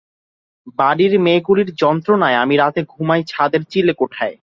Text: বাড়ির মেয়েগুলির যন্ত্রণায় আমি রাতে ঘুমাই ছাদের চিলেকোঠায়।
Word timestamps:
বাড়ির 0.79 1.13
মেয়েগুলির 1.19 1.69
যন্ত্রণায় 1.81 2.39
আমি 2.43 2.55
রাতে 2.57 2.81
ঘুমাই 2.93 3.21
ছাদের 3.27 3.61
চিলেকোঠায়। 3.71 4.35